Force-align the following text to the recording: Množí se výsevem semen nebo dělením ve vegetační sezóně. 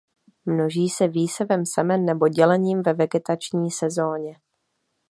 Množí 0.45 0.89
se 0.89 1.07
výsevem 1.07 1.65
semen 1.65 2.05
nebo 2.05 2.27
dělením 2.27 2.83
ve 2.83 2.93
vegetační 2.93 3.71
sezóně. 3.71 4.39